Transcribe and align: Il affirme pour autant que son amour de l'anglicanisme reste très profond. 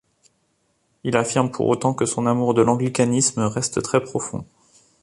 Il 1.03 1.15
affirme 1.15 1.51
pour 1.51 1.67
autant 1.67 1.93
que 1.93 2.07
son 2.07 2.25
amour 2.25 2.55
de 2.55 2.63
l'anglicanisme 2.63 3.41
reste 3.41 3.83
très 3.83 4.01
profond. 4.01 4.43